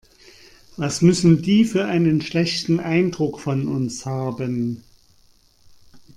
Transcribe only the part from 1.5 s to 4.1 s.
für einen schlechten Eindruck von uns